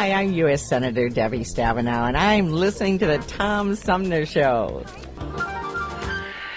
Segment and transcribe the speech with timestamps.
[0.00, 0.66] Hi, I'm U.S.
[0.66, 4.82] Senator Debbie Stabenow, and I'm listening to the Tom Sumner Show.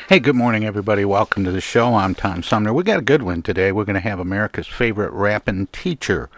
[0.08, 1.04] Hey, good morning, everybody.
[1.04, 1.96] Welcome to the show.
[1.96, 2.72] I'm Tom Sumner.
[2.72, 3.74] We got a good one today.
[3.74, 6.30] We're going to have America's favorite rapping teacher,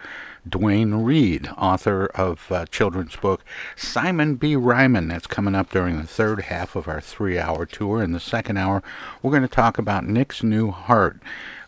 [0.48, 3.44] Dwayne Reed, author of uh, children's book
[3.76, 4.56] Simon B.
[4.56, 5.06] Rhymin'.
[5.08, 8.02] That's coming up during the third half of our three-hour tour.
[8.02, 8.82] In the second hour,
[9.22, 11.20] we're going to talk about Nick's new heart.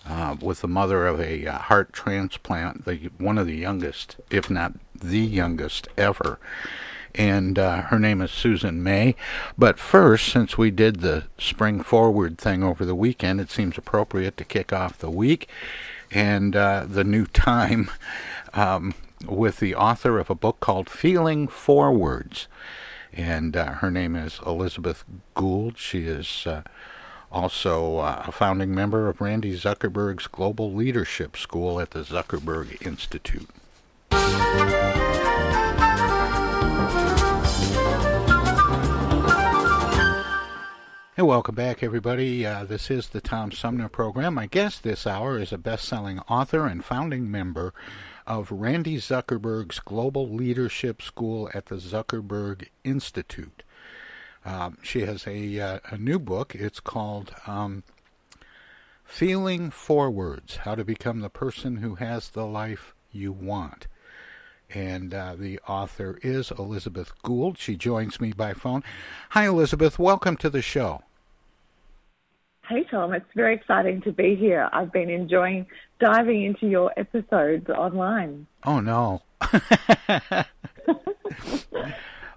[0.04, 4.48] Uh, with the mother of a uh, heart transplant, the one of the youngest, if
[4.48, 6.38] not the youngest ever.
[7.14, 9.16] And uh, her name is Susan May.
[9.56, 14.36] But first, since we did the Spring Forward thing over the weekend, it seems appropriate
[14.36, 15.48] to kick off the week
[16.10, 17.90] and uh, the new time
[18.54, 18.94] um,
[19.26, 22.46] with the author of a book called Feeling Forwards.
[23.12, 25.04] And uh, her name is Elizabeth
[25.34, 25.78] Gould.
[25.78, 26.62] She is uh,
[27.32, 33.48] also uh, a founding member of Randi Zuckerberg's Global Leadership School at the Zuckerberg Institute.
[41.18, 42.46] Hey, welcome back, everybody.
[42.46, 44.34] Uh, this is the Tom Sumner Program.
[44.34, 47.74] My guest this hour is a best selling author and founding member
[48.24, 53.64] of Randi Zuckerberg's Global Leadership School at the Zuckerberg Institute.
[54.44, 56.54] Um, she has a, uh, a new book.
[56.54, 57.82] It's called um,
[59.04, 63.88] Feeling Forwards How to Become the Person Who Has the Life You Want.
[64.74, 67.58] And uh, the author is Elizabeth Gould.
[67.58, 68.82] She joins me by phone.
[69.30, 69.98] Hi, Elizabeth.
[69.98, 71.02] Welcome to the show.
[72.68, 73.14] Hey, Tom.
[73.14, 74.68] It's very exciting to be here.
[74.72, 75.66] I've been enjoying
[76.00, 78.46] diving into your episodes online.
[78.64, 79.22] Oh, no.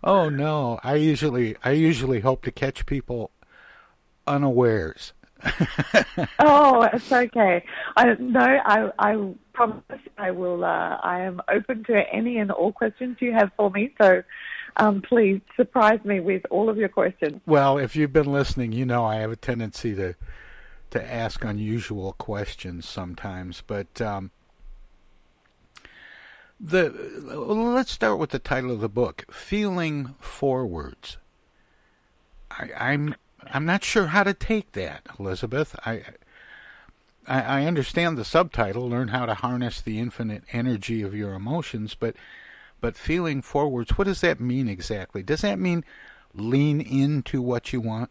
[0.03, 3.31] oh no i usually i usually hope to catch people
[4.27, 5.13] unawares
[6.39, 7.63] oh it's okay.
[7.95, 9.83] I no i i promise
[10.17, 13.93] i will uh, i am open to any and all questions you have for me.
[14.01, 14.23] So
[14.77, 17.41] um, please surprise me with all of your questions.
[17.45, 20.15] Well if you've been listening you know i have a tendency to
[20.91, 24.31] to ask unusual questions sometimes but um
[26.61, 26.89] the
[27.33, 31.17] let's start with the title of the book feeling forwards.
[32.51, 33.15] I, i'm
[33.47, 36.01] i'm not sure how to take that elizabeth i
[37.27, 41.95] I, I understand the subtitle learn how to harness the infinite energy of your emotions
[41.95, 42.15] but
[42.79, 45.83] but feeling forwards what does that mean exactly does that mean
[46.33, 48.09] lean into what you want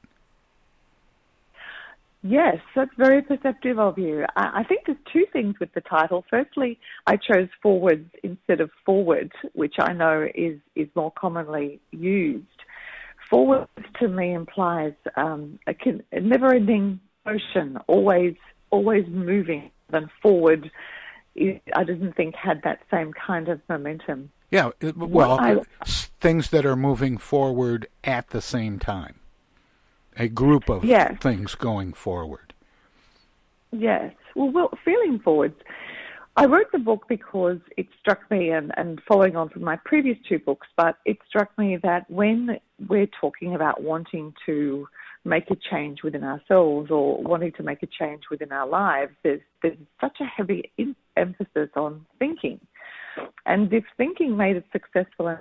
[2.22, 4.26] Yes, that's very perceptive of you.
[4.36, 6.22] I, think there's two things with the title.
[6.28, 12.44] Firstly, I chose forwards instead of forward, which I know is, is more commonly used.
[13.30, 15.74] Forwards to me implies um, a,
[16.12, 18.34] a never-ending motion, always
[18.70, 19.70] always moving.
[19.90, 20.70] Than forward,
[21.36, 24.30] I didn't think had that same kind of momentum.
[24.52, 29.20] Yeah, well, I, things that are moving forward at the same time
[30.16, 31.16] a group of yes.
[31.20, 32.52] things going forward.
[33.72, 34.12] Yes.
[34.34, 35.58] Well, well, feeling forwards.
[36.36, 40.16] I wrote the book because it struck me, and, and following on from my previous
[40.28, 44.86] two books, but it struck me that when we're talking about wanting to
[45.24, 49.40] make a change within ourselves or wanting to make a change within our lives, there's,
[49.62, 50.72] there's such a heavy
[51.16, 52.60] emphasis on thinking.
[53.44, 55.36] And if thinking made it successful,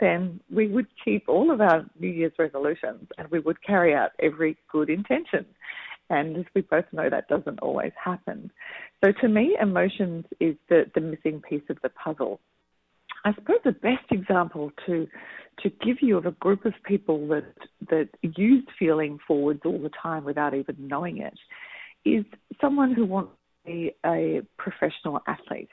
[0.00, 4.12] then we would keep all of our New Year's resolutions and we would carry out
[4.18, 5.44] every good intention.
[6.08, 8.50] And as we both know, that doesn't always happen.
[9.04, 12.40] So to me, emotions is the, the missing piece of the puzzle.
[13.24, 15.08] I suppose the best example to
[15.62, 17.52] to give you of a group of people that
[17.88, 21.34] that used feeling forwards all the time without even knowing it
[22.04, 22.24] is
[22.60, 23.32] someone who wants
[23.64, 25.70] to be a professional athlete.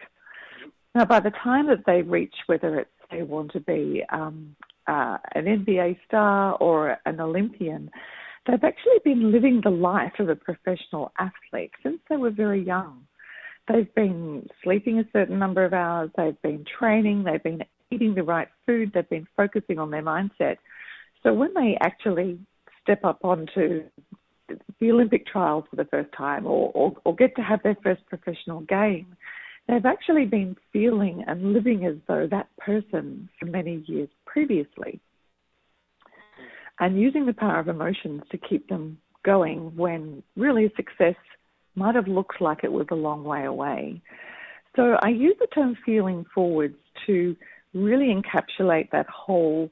[0.96, 4.56] Now, by the time that they reach whether it's they want to be um,
[4.88, 7.92] uh, an NBA star or an Olympian,
[8.46, 13.06] they've actually been living the life of a professional athlete since they were very young.
[13.68, 18.24] They've been sleeping a certain number of hours, they've been training, they've been eating the
[18.24, 20.58] right food, they've been focusing on their mindset.
[21.22, 22.40] So when they actually
[22.82, 23.84] step up onto
[24.80, 28.06] the Olympic trials for the first time or, or, or get to have their first
[28.08, 29.16] professional game,
[29.68, 35.00] they've actually been feeling and living as though that person for many years previously.
[36.84, 41.16] And using the power of emotions to keep them going when really success
[41.76, 44.02] might have looked like it was a long way away.
[44.76, 46.76] So I use the term feeling forwards
[47.06, 47.38] to
[47.74, 49.72] really encapsulate that whole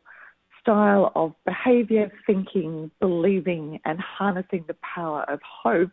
[0.61, 5.91] style of behavior, thinking, believing, and harnessing the power of hope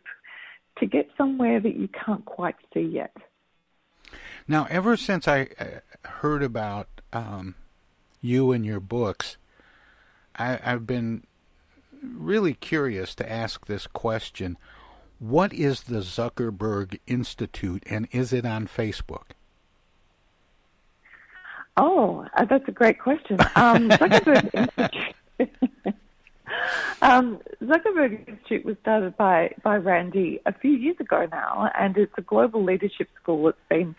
[0.77, 3.13] to get somewhere that you can't quite see yet.
[4.47, 7.55] Now, ever since I uh, heard about um,
[8.21, 9.35] you and your books,
[10.39, 11.23] I, I've been
[12.01, 14.57] really curious to ask this question.
[15.19, 19.31] What is the Zuckerberg Institute and is it on Facebook?
[21.75, 23.39] Oh, uh, that's a great question.
[23.55, 25.15] Um, Zuckerberg Institute.
[27.01, 32.13] um, Zuckerberg Institute was started by, by Randi a few years ago now, and it's
[32.17, 33.93] a global leadership school that's been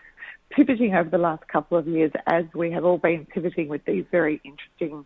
[0.49, 4.05] pivoting over the last couple of years as we have all been pivoting with these
[4.11, 5.05] very interesting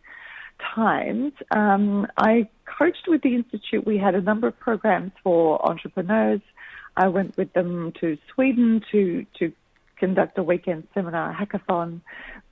[0.76, 1.34] times.
[1.52, 3.86] Um, I coached with the Institute.
[3.86, 6.42] We had a number of programs for entrepreneurs.
[6.98, 9.52] I went with them to Sweden to, to
[9.98, 12.02] conduct a weekend seminar hackathon.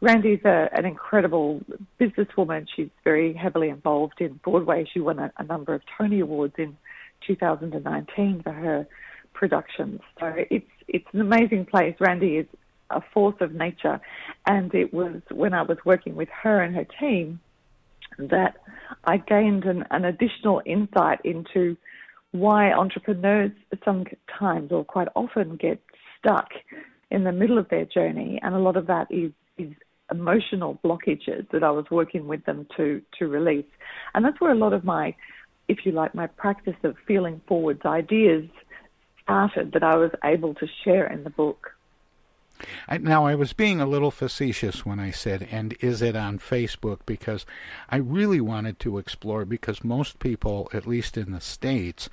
[0.02, 1.62] Randi's a, an incredible
[2.00, 2.68] businesswoman.
[2.76, 4.86] She's very heavily involved in Broadway.
[4.92, 6.78] She won a, a number of Tony Awards in
[7.26, 8.88] 2019 for her
[9.34, 10.02] productions.
[10.20, 11.96] So it's it's an amazing place.
[12.00, 12.48] Randi is
[12.90, 14.00] a force of nature.
[14.46, 17.40] And it was when I was working with her and her team
[18.18, 18.58] that
[19.06, 21.78] I gained an, an additional insight into
[22.32, 23.52] why entrepreneurs
[23.86, 25.80] sometimes or quite often get
[26.20, 26.50] stuck
[27.12, 28.40] in the middle of their journey.
[28.42, 29.72] And a lot of that is, is
[30.12, 33.66] emotional blockages that I was working with them to, to release.
[34.14, 35.16] And that's where a lot of my,
[35.68, 38.46] if you like, my practice of feeling forwards ideas
[39.24, 41.72] started that I was able to share in the book.
[42.88, 46.40] I, now, I was being a little facetious when I said, and is it on
[46.40, 47.00] Facebook?
[47.06, 47.46] Because
[47.90, 52.10] I really wanted to explore, because most people, at least in the States,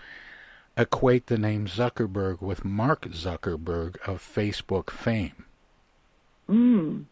[0.77, 5.45] equate the name Zuckerberg with Mark Zuckerberg of Facebook fame.
[6.49, 7.05] Mm.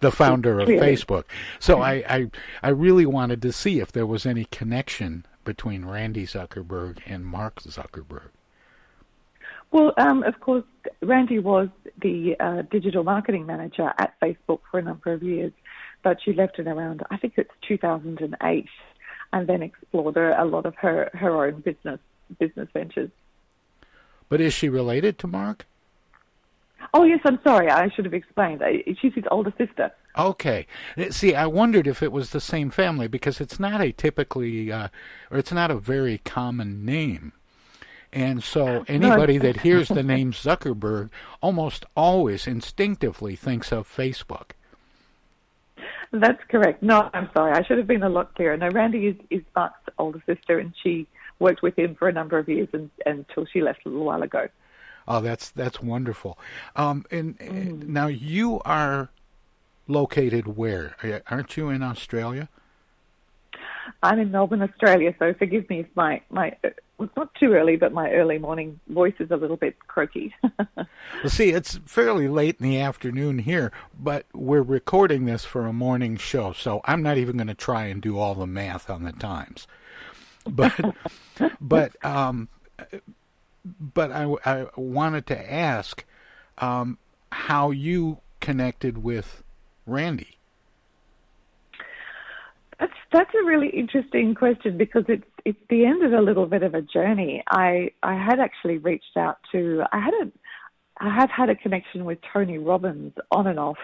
[0.00, 1.24] The founder of Facebook.
[1.58, 2.30] So I, I,
[2.62, 7.60] I really wanted to see if there was any connection between Randi Zuckerberg and Mark
[7.60, 8.30] Zuckerberg.
[9.74, 10.62] Well, um, of course,
[11.02, 11.68] Randi was
[12.00, 15.50] the uh, digital marketing manager at Facebook for a number of years,
[16.04, 18.66] but she left it around, I think it's 2008,
[19.32, 21.98] and then explored a lot of her, her own business
[22.38, 23.10] business ventures.
[24.28, 25.66] But is she related to Mark?
[26.94, 27.68] Oh yes, I'm sorry.
[27.68, 28.62] I should have explained.
[29.00, 29.90] She's his older sister.
[30.16, 30.68] Okay.
[31.10, 34.88] See, I wondered if it was the same family because it's not a typically, uh,
[35.32, 37.32] or it's not a very common name.
[38.14, 44.52] And so anybody that hears the name Zuckerberg almost always instinctively thinks of Facebook.
[46.12, 46.80] That's correct.
[46.80, 47.52] No, I'm sorry.
[47.52, 48.56] I should have been a lot clearer.
[48.56, 51.08] No, Randi is, is Mark's older sister, and she
[51.40, 54.22] worked with him for a number of years and, until she left a little while
[54.22, 54.48] ago.
[55.08, 56.38] Oh, that's that's wonderful.
[56.76, 57.88] Um, and, mm.
[57.88, 59.10] now you are
[59.88, 60.96] located where?
[61.28, 62.48] Aren't you in Australia?
[64.04, 65.14] I'm in Melbourne, Australia.
[65.18, 66.56] So forgive me if my my
[66.98, 70.34] not too early, but my early morning voice is a little bit croaky.
[70.76, 70.86] well,
[71.26, 76.16] see, it's fairly late in the afternoon here, but we're recording this for a morning
[76.16, 79.12] show, so I'm not even going to try and do all the math on the
[79.12, 79.66] times.
[80.48, 80.72] But,
[81.60, 82.48] but, um,
[83.80, 86.04] but I, I wanted to ask
[86.58, 86.98] um,
[87.32, 89.42] how you connected with
[89.86, 90.38] Randi.
[92.78, 96.62] That's that's a really interesting question because it's it's the end of a little bit
[96.62, 97.42] of a journey.
[97.48, 100.32] I I had actually reached out to I had a
[100.98, 103.78] I have had a connection with Tony Robbins on and off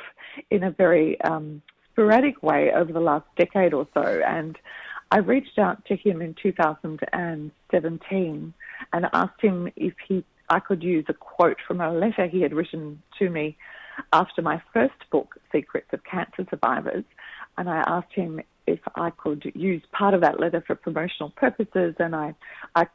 [0.51, 1.63] in a very um,
[1.93, 4.57] sporadic way over the last decade or so, and
[5.11, 8.55] I reached out to him in 2017
[8.93, 12.53] and asked him if he I could use a quote from a letter he had
[12.53, 13.57] written to me
[14.13, 17.05] after my first book, Secrets of Cancer Survivors,
[17.59, 18.41] and I asked him
[18.71, 22.35] if I could use part of that letter for promotional purposes, and I,
[22.75, 22.87] I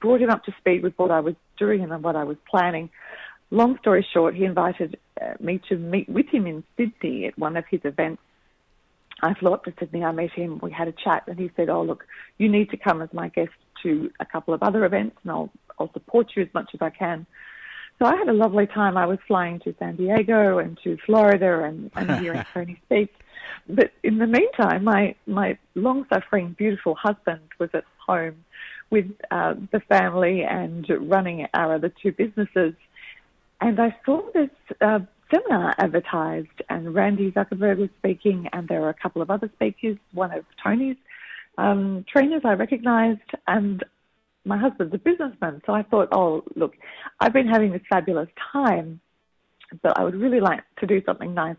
[0.00, 2.90] brought him up to speed with what I was doing and what I was planning.
[3.50, 7.56] Long story short, he invited uh, me to meet with him in Sydney at one
[7.56, 8.22] of his events.
[9.22, 11.68] I flew up to Sydney, I met him, we had a chat, and he said,
[11.68, 12.06] Oh, look,
[12.38, 13.50] you need to come as my guest
[13.82, 16.90] to a couple of other events, and I'll, I'll support you as much as I
[16.90, 17.26] can.
[17.98, 18.96] So I had a lovely time.
[18.96, 23.14] I was flying to San Diego and to Florida and, and hearing Tony speak.
[23.68, 28.44] But in the meantime, my, my long suffering, beautiful husband was at home
[28.90, 32.74] with uh, the family and running our other two businesses.
[33.60, 35.00] And I saw this uh,
[35.32, 39.96] seminar advertised, and Randi Zuckerberg was speaking, and there were a couple of other speakers,
[40.12, 40.96] one of Tony's
[41.58, 43.84] um, trainers I recognized, and
[44.44, 45.62] my husband's a businessman.
[45.66, 46.74] So I thought, oh, look,
[47.20, 49.00] I've been having this fabulous time,
[49.82, 51.56] but I would really like to do something nice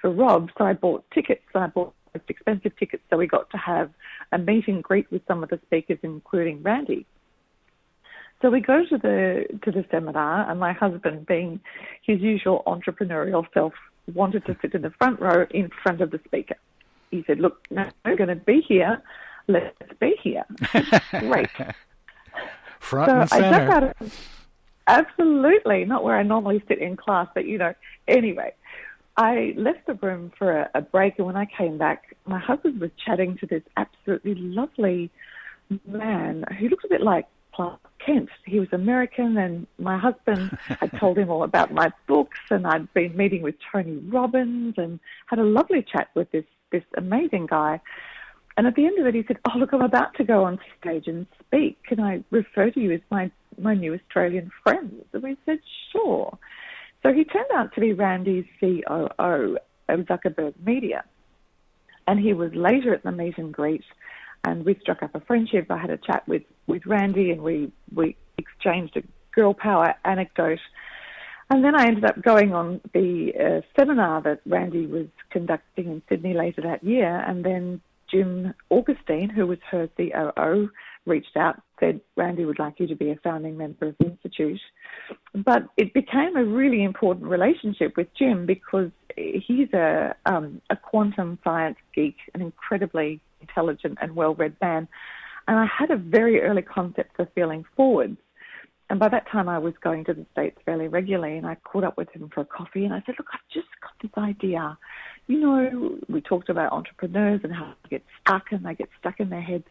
[0.00, 1.42] for Rob, so I bought tickets.
[1.54, 3.90] I bought most expensive tickets, so we got to have
[4.32, 7.06] a meet and greet with some of the speakers, including Randi.
[8.42, 11.60] So we go to the to the seminar, and my husband, being
[12.02, 13.74] his usual entrepreneurial self,
[14.14, 16.56] wanted to sit in the front row in front of the speaker.
[17.10, 19.02] He said, "Look, no, we're going to be here.
[19.46, 20.44] Let's be here."
[21.10, 21.50] Great.
[22.78, 23.94] front so and center.
[24.00, 24.40] Of,
[24.86, 27.74] absolutely, not where I normally sit in class, but you know.
[28.08, 28.54] Anyway,
[29.20, 32.80] I left the room for a, a break, and when I came back, my husband
[32.80, 35.10] was chatting to this absolutely lovely
[35.86, 38.30] man who looked a bit like Clark Kent.
[38.46, 42.90] He was American, and my husband had told him all about my books, and I'd
[42.94, 47.78] been meeting with Tony Robbins, and had a lovely chat with this this amazing guy.
[48.56, 50.58] And at the end of it, he said, "Oh, look, I'm about to go on
[50.80, 51.82] stage and speak.
[51.82, 55.58] Can I refer to you as my my new Australian friends?" And we said.
[57.02, 61.04] So he turned out to be Randi's COO of Zuckerberg Media.
[62.06, 63.84] And he was later at the meet and greet,
[64.44, 65.70] and we struck up a friendship.
[65.70, 69.02] I had a chat with, with Randi, and we, we exchanged a
[69.34, 70.60] girl power anecdote.
[71.50, 76.02] And then I ended up going on the uh, seminar that Randi was conducting in
[76.08, 77.80] Sydney later that year, and then
[78.10, 80.70] Jim Augustine, who was her COO,
[81.06, 84.60] reached out, said, Randi would like you to be a founding member of the Institute.
[85.34, 91.38] But it became a really important relationship with Jim because he's a, um, a quantum
[91.42, 94.86] science geek, an incredibly intelligent and well read man.
[95.48, 98.18] And I had a very early concept for feeling forwards.
[98.88, 101.84] And by that time, I was going to the States fairly regularly, and I caught
[101.84, 102.84] up with him for a coffee.
[102.84, 104.76] And I said, Look, I've just got this idea.
[105.28, 109.20] You know, we talked about entrepreneurs and how they get stuck and they get stuck
[109.20, 109.64] in their heads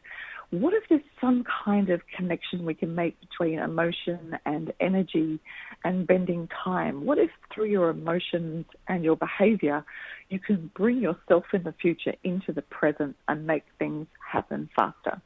[0.52, 5.40] what if there's some kind of connection we can make between emotion and energy
[5.84, 7.06] and bending time?
[7.06, 9.86] What if through your emotions and your behavior,
[10.30, 15.22] you can bring yourself in the future into the present and make things happen faster?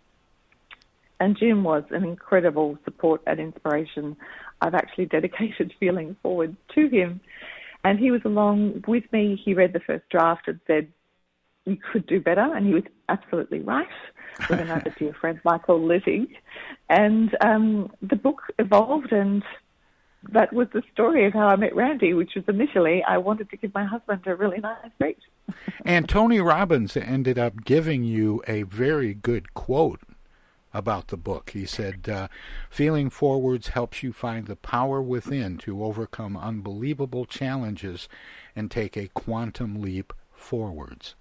[1.22, 4.18] And Jim was an incredible support and inspiration.
[4.60, 7.22] I've actually dedicated feeling forward to him.
[7.86, 9.40] And he was along with me.
[9.44, 10.90] He read the first draft and said,
[11.66, 12.54] You could do better.
[12.56, 13.88] And he was absolutely right
[14.50, 16.28] with another dear friend, Michael Littig.
[16.90, 19.44] And um, the book evolved, and
[20.32, 23.58] that was the story of how I met Randi, which was initially I wanted to
[23.58, 25.18] give my husband a really nice treat.
[25.86, 30.02] and Tony Robbins ended up giving you a very good quote
[30.74, 31.52] about the book.
[31.52, 32.28] He said, uh,
[32.70, 38.10] Feeling forwards helps you find the power within to overcome unbelievable challenges
[38.56, 41.16] and take a quantum leap forwards.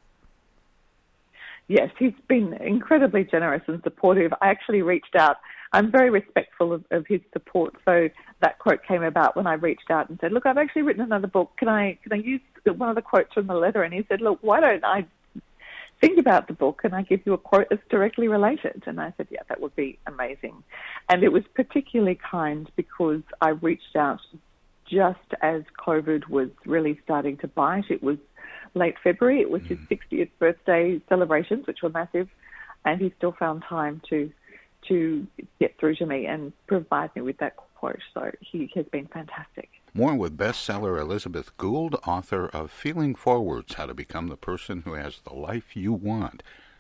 [1.68, 4.32] Yes, he's been incredibly generous and supportive.
[4.40, 5.36] I actually reached out.
[5.72, 7.74] I'm very respectful of, of his support.
[7.84, 8.08] So
[8.40, 11.28] that quote came about when I reached out and said, "Look, I've actually written another
[11.28, 11.52] book.
[11.56, 14.20] Can I can I use one of the quotes from the letter?" And he said,
[14.20, 15.06] "Look, why don't I
[16.00, 19.14] think about the book and I give you a quote that's directly related?" And I
[19.16, 20.62] said, "Yeah, that would be amazing."
[21.08, 24.20] And it was particularly kind because I reached out
[24.92, 27.84] just as COVID was really starting to bite.
[27.88, 28.18] It was
[28.74, 29.40] late February.
[29.40, 32.28] It was his 60th birthday celebrations, which were massive,
[32.84, 34.30] and he still found time to
[34.88, 35.24] to
[35.60, 38.00] get through to me and provide me with that quote.
[38.14, 39.70] So he has been fantastic.
[39.94, 44.94] More with bestseller Elizabeth Gould, author of Feeling Forwards How to Become the Person Who
[44.94, 46.42] Has the Life You Want.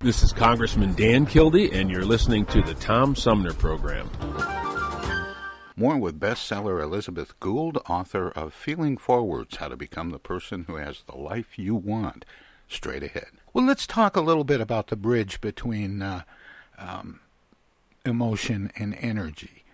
[0.00, 4.08] This is Congressman Dan Kildee, and you're listening to the Tom Sumner Program.
[5.74, 10.76] More with bestseller Elizabeth Gould, author of Feeling Forwards How to Become the Person Who
[10.76, 12.24] Has the Life You Want,
[12.68, 13.30] straight ahead.
[13.52, 16.22] Well, let's talk a little bit about the bridge between uh,
[16.78, 17.18] um,
[18.06, 19.64] emotion and energy.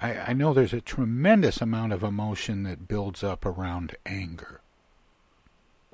[0.00, 4.62] I, I know there's a tremendous amount of emotion that builds up around anger.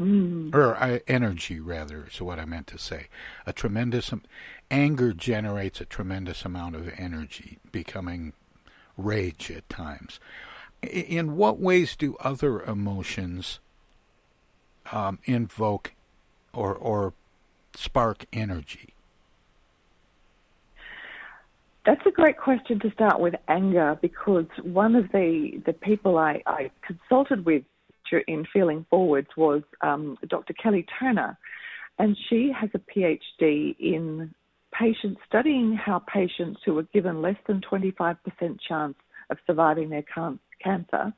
[0.00, 0.52] Mm.
[0.52, 3.06] or uh, energy rather is what I meant to say.
[3.46, 4.22] A tremendous um,
[4.68, 8.32] anger generates a tremendous amount of energy, becoming
[8.96, 10.18] rage at times.
[10.82, 13.60] In what ways do other emotions
[14.90, 15.92] um, invoke
[16.52, 17.14] or or
[17.74, 18.94] spark energy?
[21.86, 26.42] That's a great question to start with anger because one of the, the people I,
[26.46, 27.62] I consulted with
[28.12, 30.52] in Feeling Forwards was um, Dr.
[30.54, 31.38] Kelly Turner,
[31.98, 34.34] and she has a PhD in
[34.72, 38.16] patients studying how patients who were given less than 25%
[38.68, 38.94] chance
[39.30, 41.12] of surviving their can- cancer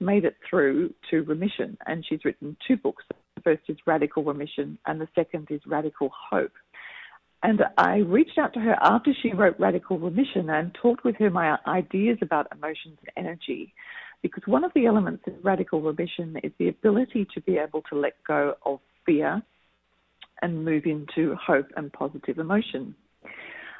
[0.00, 1.76] made it through to remission.
[1.86, 3.04] And she's written two books.
[3.36, 6.52] The first is Radical Remission, and the second is Radical Hope.
[7.42, 11.30] And I reached out to her after she wrote Radical Remission and talked with her
[11.30, 13.74] my ideas about emotions and energy
[14.22, 17.96] because one of the elements of radical remission is the ability to be able to
[17.96, 19.42] let go of fear
[20.40, 22.94] and move into hope and positive emotion.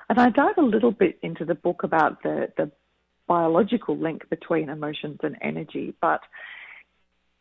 [0.08, 2.70] And I dive a little bit into the book about the, the
[3.26, 6.20] biological link between emotions and energy, but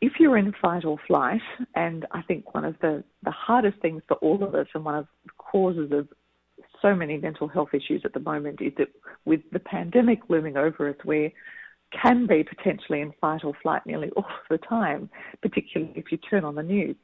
[0.00, 1.42] if you're in fight or flight,
[1.76, 4.96] and I think one of the, the hardest things for all of us and one
[4.96, 6.08] of the causes of
[6.82, 8.88] so many mental health issues at the moment is that
[9.24, 11.30] with the pandemic looming over us, where
[12.00, 16.44] can be potentially in fight or flight nearly all the time, particularly if you turn
[16.44, 16.96] on the news.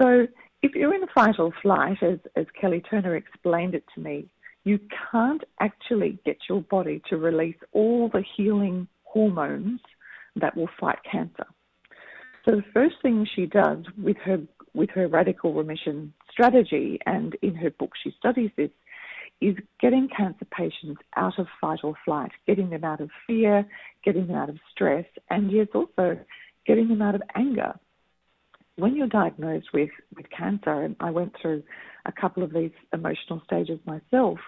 [0.00, 0.26] So
[0.62, 4.26] if you're in fight or flight, as, as Kelly Turner explained it to me,
[4.64, 4.78] you
[5.12, 9.80] can't actually get your body to release all the healing hormones
[10.36, 11.46] that will fight cancer.
[12.44, 14.38] So the first thing she does with her
[14.74, 18.70] with her radical remission strategy, and in her book she studies this,
[19.44, 23.66] is getting cancer patients out of fight or flight, getting them out of fear,
[24.02, 26.18] getting them out of stress, and yes, also
[26.66, 27.74] getting them out of anger.
[28.76, 31.62] When you're diagnosed with, with cancer, and I went through
[32.06, 34.38] a couple of these emotional stages myself,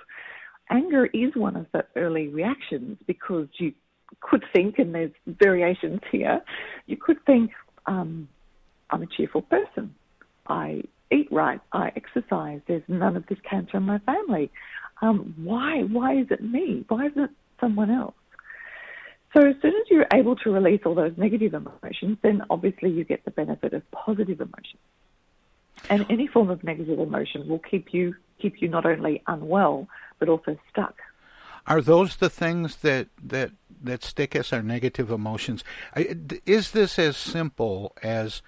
[0.70, 3.72] anger is one of the early reactions because you
[4.20, 6.40] could think, and there's variations here,
[6.86, 7.50] you could think,
[7.84, 8.28] um,
[8.90, 9.94] I'm a cheerful person.
[10.48, 10.82] I
[11.12, 11.60] eat right.
[11.72, 12.60] I exercise.
[12.66, 14.50] There's none of this cancer in my family.
[15.02, 15.82] Um, why?
[15.82, 16.84] Why is it me?
[16.88, 17.30] Why is it
[17.60, 18.14] someone else?
[19.36, 23.04] So as soon as you're able to release all those negative emotions, then obviously you
[23.04, 24.80] get the benefit of positive emotions.
[25.90, 30.28] And any form of negative emotion will keep you keep you not only unwell but
[30.28, 31.00] also stuck.
[31.66, 33.50] Are those the things that that
[33.82, 34.52] that stick us?
[34.52, 35.64] Our negative emotions?
[35.94, 38.40] Is this as simple as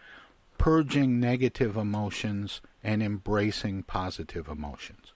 [0.56, 5.07] purging negative emotions and embracing positive emotions?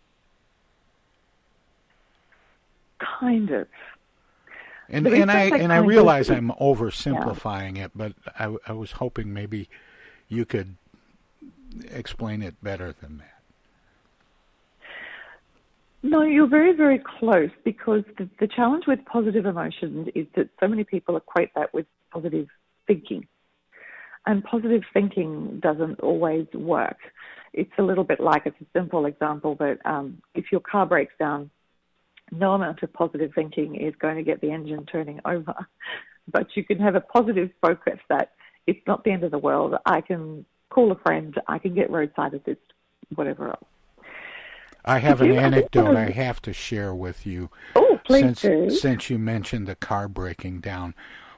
[3.20, 3.68] Kind of.
[4.88, 7.84] And and I and I realize I'm oversimplifying yeah.
[7.84, 9.68] it, but I, I was hoping maybe
[10.28, 10.76] you could
[11.90, 13.32] explain it better than that.
[16.02, 20.66] No, you're very, very close because the, the challenge with positive emotions is that so
[20.66, 22.48] many people equate that with positive
[22.88, 23.26] thinking.
[24.26, 26.98] And positive thinking doesn't always work.
[27.52, 31.14] It's a little bit like it's a simple example but um, if your car breaks
[31.18, 31.50] down,
[32.32, 35.54] no amount of positive thinking is going to get the engine turning over.
[36.30, 38.30] But you can have a positive focus that
[38.68, 39.74] it's not the end of the world.
[39.84, 42.60] I can call a friend, I can get roadside assist,
[43.16, 43.64] whatever else.
[44.84, 47.50] I have an anecdote I have to share with you.
[47.74, 48.70] Oh, please since, do.
[48.70, 50.94] Since you mentioned the car breaking down,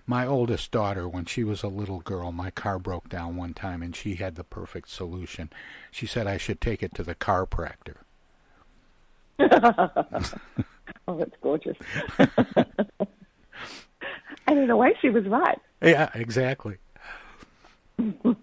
[0.06, 3.82] my oldest daughter, when she was a little girl, my car broke down one time
[3.82, 5.50] and she had the perfect solution.
[5.90, 7.96] She said I should take it to the chiropractor.
[11.08, 11.76] oh, that's gorgeous.
[14.46, 15.58] and in a way, she was right.
[15.82, 16.76] Yeah, exactly.
[17.98, 18.34] um,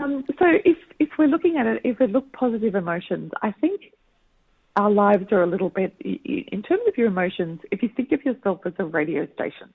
[0.00, 3.92] so if if we're looking at it, if we look positive emotions, I think
[4.76, 7.60] our lives are a little bit in terms of your emotions.
[7.70, 9.72] If you think of yourself as a radio station,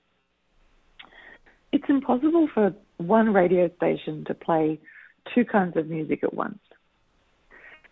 [1.72, 4.80] it's impossible for one radio station to play
[5.34, 6.58] two kinds of music at once.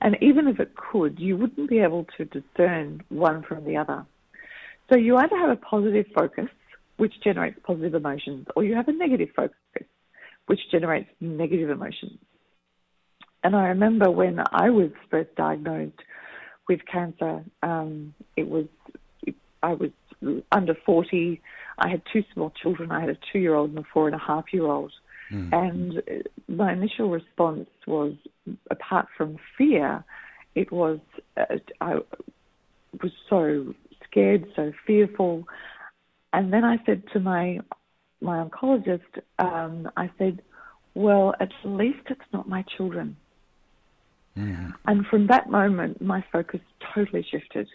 [0.06, 4.06] And even if it could, you wouldn't be able to discern one from the other.
[4.90, 6.48] So you either have a positive focus,
[6.96, 9.56] which generates positive emotions, or you have a negative focus,
[10.46, 12.18] which generates negative emotions.
[13.44, 16.00] And I remember when I was first diagnosed,
[16.68, 17.44] with cancer.
[17.62, 18.66] Um, it was
[19.62, 19.90] I was
[20.52, 21.40] under 40.
[21.78, 22.90] I had two small children.
[22.90, 24.92] I had a two-year-old and a four and a half year old.
[25.30, 25.52] Mm.
[25.52, 26.02] And
[26.48, 28.14] my initial response was,
[28.70, 30.04] apart from fear,
[30.54, 30.98] it was
[31.36, 31.96] uh, I
[33.02, 35.44] was so scared, so fearful.
[36.32, 37.60] And then I said to my
[38.20, 39.02] my oncologist,
[39.38, 40.42] um, I said,
[40.94, 43.16] "Well, at least it's not my children."
[44.36, 44.74] Mm.
[44.86, 46.60] And from that moment, my focus
[46.94, 47.68] totally shifted.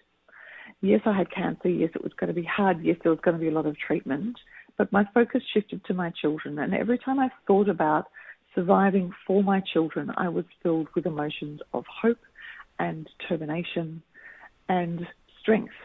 [0.81, 1.69] Yes, I had cancer.
[1.69, 2.83] Yes, it was going to be hard.
[2.83, 4.37] Yes, there was going to be a lot of treatment.
[4.81, 6.57] But my focus shifted to my children.
[6.57, 8.07] And every time I thought about
[8.55, 12.17] surviving for my children, I was filled with emotions of hope
[12.79, 14.01] and determination
[14.69, 15.05] and
[15.39, 15.75] strength.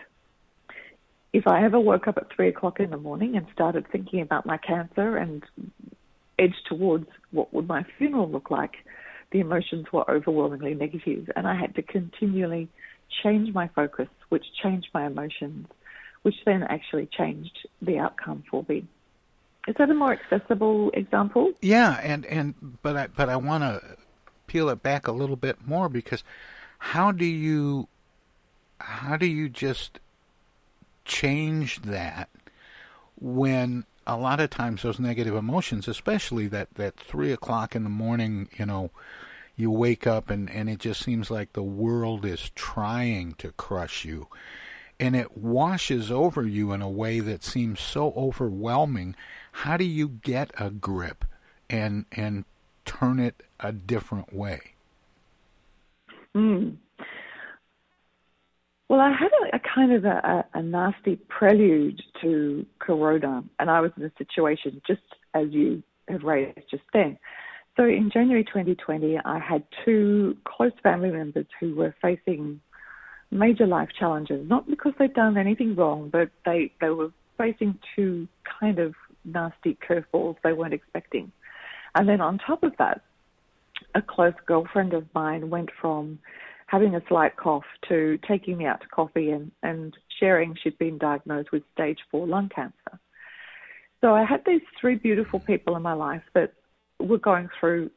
[1.35, 4.47] If I ever woke up at three o'clock in the morning and started thinking about
[4.47, 5.43] my cancer and
[6.39, 8.77] edged towards what would my funeral look like,
[9.31, 12.71] the emotions were overwhelmingly negative, and I had to continually
[13.23, 15.67] change my focus, which changed my emotions,
[16.27, 18.85] which then actually changed the outcome for me.
[19.69, 21.53] Is that a more accessible example?
[21.63, 23.97] Yeah, and and but I but I want to
[24.49, 26.25] peel it back a little bit more because
[26.79, 27.87] how do you
[28.81, 30.01] how do you just
[31.05, 32.29] change that
[33.21, 37.89] when a lot of times those negative emotions, especially that, that three o'clock in the
[37.89, 38.91] morning, you know,
[39.55, 44.05] you wake up and, and it just seems like the world is trying to crush
[44.05, 44.27] you.
[44.99, 49.15] And it washes over you in a way that seems so overwhelming.
[49.53, 51.25] How do you get a grip
[51.69, 52.45] and and
[52.85, 54.73] turn it a different way?
[56.35, 56.77] Mm.
[58.89, 63.81] Well, I had a, a kind of a, a, nasty prelude to Corona, and I
[63.81, 65.03] was in a situation just
[65.35, 67.19] as you have raised just then.
[67.77, 72.61] So in January 2020, I had two close family members who were facing
[73.31, 78.29] major life challenges, not because they'd done anything wrong, but they, they were facing two
[78.61, 81.33] kind of nasty curveballs they weren't expecting.
[81.95, 83.03] And then on top of that,
[83.95, 86.19] a close girlfriend of mine went from
[86.67, 90.99] having a slight cough to taking me out to coffee and, and sharing she'd been
[90.99, 93.01] diagnosed with stage four lung cancer.
[94.01, 96.53] So I had these three beautiful people in my life that
[96.99, 97.91] were going through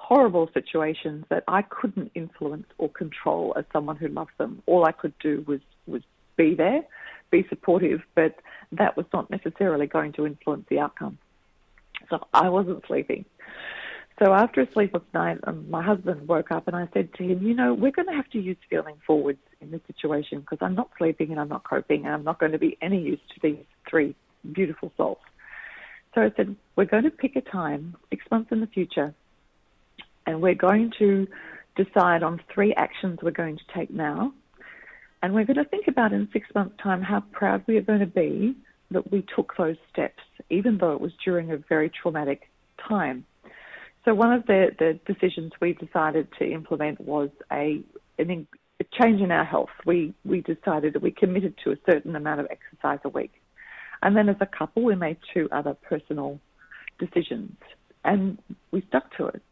[0.00, 4.62] horrible situations that I couldn't influence or control as someone who loved them.
[4.66, 6.02] All I could do was, was
[6.36, 6.82] be there,
[7.30, 8.34] be supportive, but
[8.72, 11.18] that was not necessarily going to influence the outcome.
[12.08, 13.26] So I wasn't sleeping.
[14.18, 17.46] So after a sleepless night, um, my husband woke up and I said to him,
[17.46, 20.74] you know, we're going to have to use feeling forwards in this situation because I'm
[20.74, 23.40] not sleeping and I'm not coping and I'm not going to be any use to
[23.42, 24.14] these three
[24.50, 25.18] beautiful souls.
[26.14, 29.14] So I said, we're going to pick a time six months in the future
[30.30, 31.26] and we're going to
[31.76, 34.32] decide on three actions we're going to take now.
[35.22, 38.00] And we're going to think about in six months' time how proud we are going
[38.00, 38.56] to be
[38.90, 42.48] that we took those steps, even though it was during a very traumatic
[42.88, 43.24] time.
[44.04, 47.82] So one of the, the decisions we decided to implement was a,
[48.18, 48.46] an,
[48.80, 49.68] a change in our health.
[49.84, 53.32] We, we decided that we committed to a certain amount of exercise a week.
[54.02, 56.40] And then as a couple, we made two other personal
[56.98, 57.56] decisions
[58.04, 58.38] and
[58.70, 59.42] we stuck to it.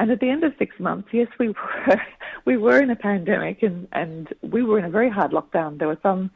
[0.00, 1.48] And at the end of six months, yes, we
[1.86, 2.02] were,
[2.46, 5.78] we were in a pandemic and, and we were in a very hard lockdown.
[5.78, 6.30] There were some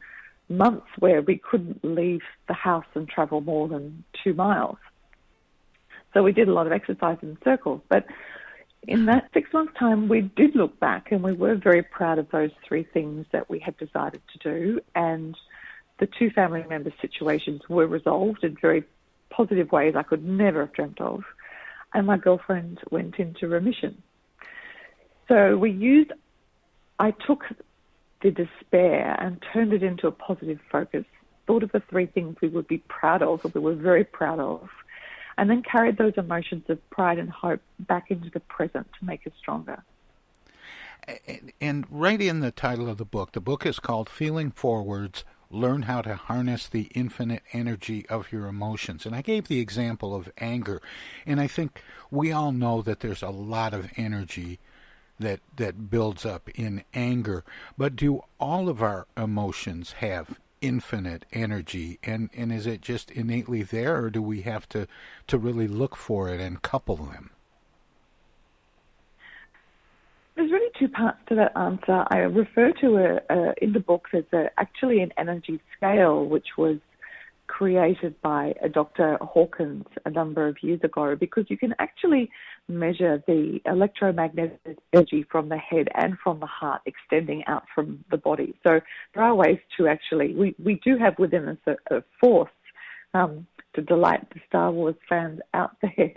[0.47, 4.77] months where we couldn't leave the house and travel more than two miles.
[6.13, 7.81] So we did a lot of exercise in circles.
[7.89, 8.05] But
[8.87, 12.29] in that six months' time, we did look back and we were very proud of
[12.29, 14.79] those three things that we had decided to do.
[14.93, 15.35] And
[15.97, 18.83] the two family member situations were resolved in very
[19.31, 21.23] positive ways I could never have dreamt of.
[21.95, 24.03] And my girlfriend went into remission.
[25.29, 26.11] So we used,
[26.99, 27.45] I took
[28.21, 31.05] the despair and turned it into a positive focus,
[31.47, 34.39] thought of the three things we would be proud of, or we were very proud
[34.39, 34.67] of,
[35.37, 39.25] and then carried those emotions of pride and hope back into the present to make
[39.25, 39.81] us stronger.
[41.61, 45.83] And right in the title of the book, the book is called Feeling Forwards Learn
[45.83, 49.05] How to Harness the Infinite Energy of Your Emotions.
[49.05, 50.81] And I gave the example of anger.
[51.25, 51.81] And I think
[52.11, 54.59] we all know that there's a lot of energy
[55.19, 57.43] that, that builds up in anger.
[57.77, 63.61] But do all of our emotions have infinite energy and and is it just innately
[63.61, 64.87] there or do we have to
[65.27, 67.29] to really look for it and couple them
[70.35, 72.05] there's really two parts to that answer.
[72.09, 76.47] I refer to a, a in the book there's a, actually an energy scale which
[76.57, 76.77] was
[77.47, 79.17] created by a Dr.
[79.21, 82.29] Hawkins a number of years ago because you can actually
[82.67, 88.17] measure the electromagnetic energy from the head and from the heart extending out from the
[88.17, 88.55] body.
[88.65, 88.81] So
[89.13, 92.49] there are ways to actually, we, we do have within us a, a force
[93.13, 96.13] um, to delight the Star Wars fans out there,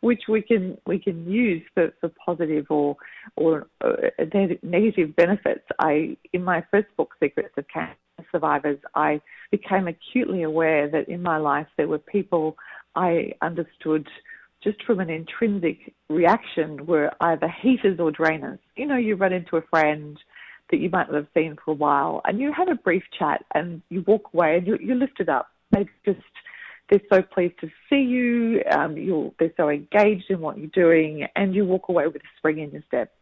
[0.00, 2.96] which we can we can use for, for positive or
[3.36, 3.92] or uh,
[4.62, 5.64] negative benefits.
[5.78, 7.96] I in my first book, Secrets of Cancer
[8.32, 9.20] Survivors, I
[9.50, 12.56] became acutely aware that in my life there were people
[12.94, 14.08] I understood
[14.62, 18.58] just from an intrinsic reaction were either heaters or drainers.
[18.76, 20.18] You know, you run into a friend
[20.70, 23.44] that you might not have seen for a while and you have a brief chat
[23.54, 25.48] and you walk away and you, you lift it up.
[25.72, 26.20] They just
[26.90, 28.62] they're so pleased to see you.
[28.70, 32.28] Um, you they're so engaged in what you're doing, and you walk away with a
[32.38, 33.12] spring in your step.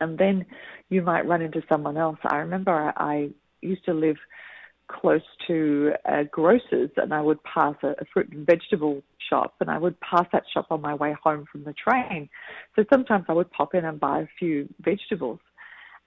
[0.00, 0.46] And then
[0.88, 2.18] you might run into someone else.
[2.24, 4.16] I remember I, I used to live
[4.88, 9.70] close to a grocer's, and I would pass a, a fruit and vegetable shop, and
[9.70, 12.28] I would pass that shop on my way home from the train.
[12.74, 15.38] So sometimes I would pop in and buy a few vegetables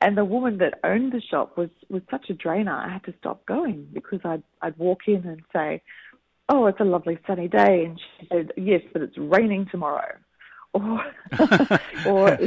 [0.04, 2.74] and the woman that owned the shop was was such a drainer.
[2.74, 5.82] I had to stop going because I'd I'd walk in and say,
[6.50, 10.16] "Oh, it's a lovely sunny day," and she said, "Yes, but it's raining tomorrow,"
[10.74, 11.04] or
[12.06, 12.38] or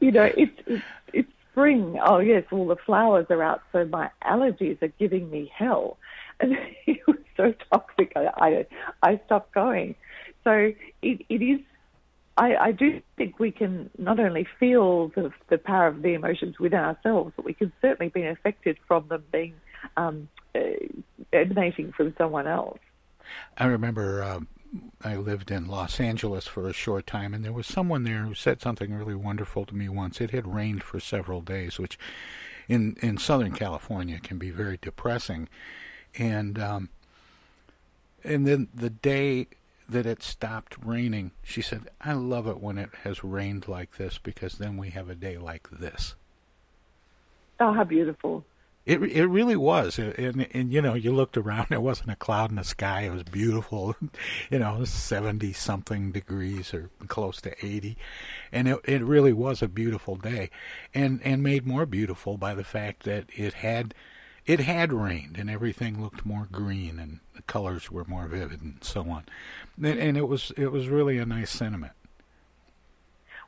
[0.00, 1.98] you know it's it's it's spring.
[2.04, 5.98] Oh yes, all the flowers are out, so my allergies are giving me hell,
[6.40, 8.12] and it was so toxic.
[8.16, 8.66] I
[9.02, 9.94] I, I stopped going.
[10.44, 11.60] So it, it is
[12.36, 16.58] I, I, do think we can not only feel the, the, power of the emotions
[16.58, 19.54] within ourselves, but we can certainly be affected from them being
[19.96, 20.60] um, uh,
[21.32, 22.78] emanating from someone else.
[23.56, 24.48] I remember um,
[25.02, 28.34] I lived in Los Angeles for a short time, and there was someone there who
[28.34, 30.20] said something really wonderful to me once.
[30.20, 31.98] It had rained for several days, which
[32.68, 35.48] in in Southern California can be very depressing,
[36.16, 36.88] and um,
[38.24, 39.48] and then the day
[39.88, 44.18] that it stopped raining, she said, I love it when it has rained like this
[44.18, 46.14] because then we have a day like this.
[47.60, 48.44] Oh, how beautiful.
[48.84, 51.68] It it really was, and, and, and you know, you looked around.
[51.68, 53.02] There wasn't a cloud in the sky.
[53.02, 53.94] It was beautiful,
[54.50, 57.96] you know, seventy something degrees or close to eighty,
[58.50, 60.50] and it it really was a beautiful day,
[60.92, 63.94] and and made more beautiful by the fact that it had
[64.46, 68.78] it had rained and everything looked more green and the colors were more vivid and
[68.82, 69.24] so on
[69.82, 71.92] and it was it was really a nice sentiment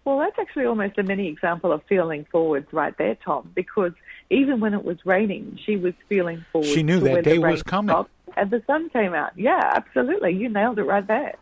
[0.04, 3.92] well that's actually almost a mini example of feeling forwards right there tom because
[4.30, 7.94] even when it was raining she was feeling forward she knew that day was coming
[8.36, 11.36] and the sun came out yeah absolutely you nailed it right there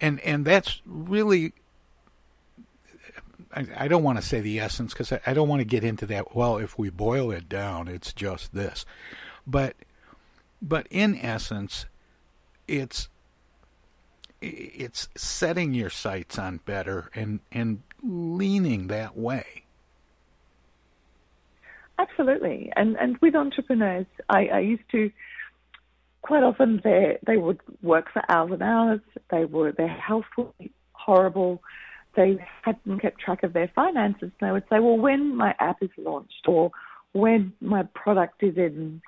[0.00, 1.52] and and that's really
[3.54, 5.84] I, I don't want to say the essence because I, I don't want to get
[5.84, 6.36] into that.
[6.36, 8.84] Well, if we boil it down, it's just this,
[9.46, 9.74] but
[10.60, 11.86] but in essence,
[12.66, 13.08] it's
[14.40, 19.64] it's setting your sights on better and and leaning that way.
[21.98, 25.10] Absolutely, and and with entrepreneurs, I, I used to
[26.22, 29.00] quite often they they would work for hours and hours.
[29.30, 30.52] They were their health was
[30.92, 31.60] horrible
[32.18, 35.82] they hadn't kept track of their finances, And they would say, well, when my app
[35.82, 36.70] is launched or
[37.12, 39.00] when my product is in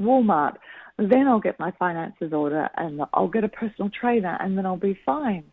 [0.00, 0.56] Walmart,
[0.98, 4.76] then I'll get my finances order and I'll get a personal trainer and then I'll
[4.78, 5.44] be fine.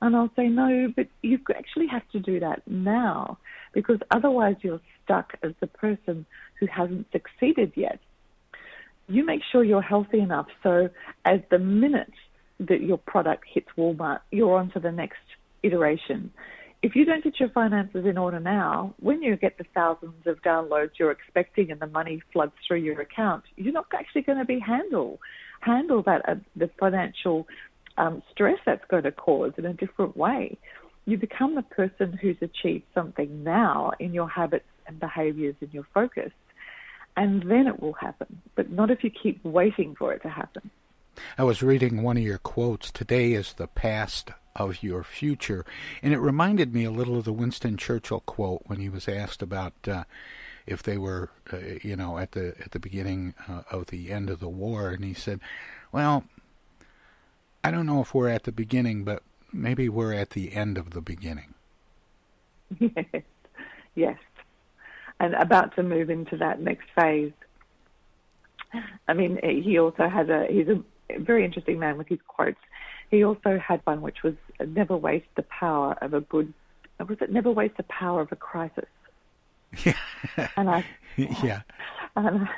[0.00, 3.38] And I'll say, no, but you actually have to do that now
[3.72, 6.26] because otherwise you're stuck as the person
[6.58, 7.98] who hasn't succeeded yet.
[9.08, 10.88] You make sure you're healthy enough so
[11.24, 12.12] as the minute
[12.60, 15.18] that your product hits Walmart, you're on to the next
[15.62, 16.30] iteration.
[16.82, 20.40] If you don't get your finances in order now, when you get the thousands of
[20.42, 24.44] downloads you're expecting and the money floods through your account, you're not actually going to
[24.44, 25.20] be handle
[25.60, 27.46] handle that uh, the financial
[27.96, 30.58] um, stress that's going to cause in a different way.
[31.06, 35.86] You become the person who's achieved something now in your habits and behaviors and your
[35.94, 36.32] focus,
[37.16, 38.40] and then it will happen.
[38.54, 40.70] But not if you keep waiting for it to happen.
[41.36, 42.90] I was reading one of your quotes.
[42.90, 45.64] Today is the past of your future.
[46.02, 49.42] And it reminded me a little of the Winston Churchill quote when he was asked
[49.42, 50.04] about uh,
[50.66, 54.30] if they were, uh, you know, at the at the beginning uh, of the end
[54.30, 55.40] of the war, and he said,
[55.92, 56.24] "Well,
[57.64, 59.22] I don't know if we're at the beginning, but
[59.52, 61.54] maybe we're at the end of the beginning."
[62.78, 63.06] Yes,
[63.94, 64.18] yes,
[65.18, 67.32] and about to move into that next phase.
[69.08, 70.82] I mean, eh, he also has a he's a
[71.18, 72.60] very interesting man with his quotes.
[73.10, 74.34] He also had one which was
[74.64, 76.52] never waste the power of a good.
[77.06, 78.88] Was it never waste the power of a crisis?
[79.84, 79.96] Yeah.
[80.56, 80.84] and I.
[81.16, 81.62] yeah.
[82.16, 82.48] And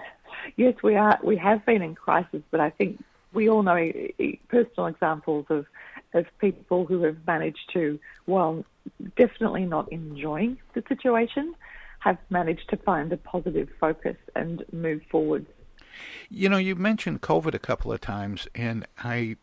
[0.57, 1.19] yes, we are.
[1.23, 5.47] We have been in crisis, but I think we all know eh, eh, personal examples
[5.49, 5.67] of
[6.15, 8.65] of people who have managed to, while
[9.17, 11.55] definitely not enjoying the situation,
[12.01, 15.47] have managed to find a positive focus and move forward.
[16.29, 19.37] You know, you mentioned COVID a couple of times, and I,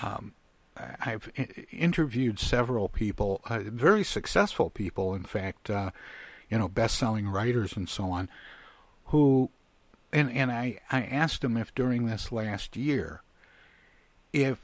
[0.00, 0.32] um,
[0.76, 1.30] I've
[1.70, 5.90] interviewed several people, uh, very successful people, in fact, uh,
[6.48, 8.28] you know, best-selling writers and so on,
[9.06, 9.50] who,
[10.12, 13.22] and and I I asked them if during this last year,
[14.32, 14.60] if